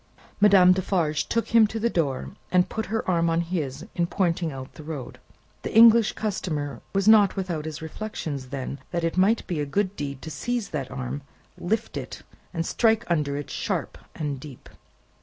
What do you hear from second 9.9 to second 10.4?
deed to